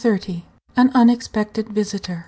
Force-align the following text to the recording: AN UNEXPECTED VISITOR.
AN 0.75 0.89
UNEXPECTED 0.95 1.69
VISITOR. 1.75 2.19